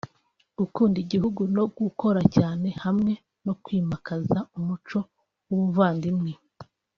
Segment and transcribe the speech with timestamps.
[0.57, 3.13] gukunda igihugu no gukora cyane hamwe
[3.45, 4.99] no kwimakaza umuco
[5.47, 6.31] w’ubuvandimwe